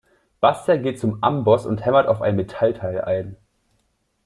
[0.39, 3.37] Bastian geht zum Amboss und hämmert auf ein Metallteil ein.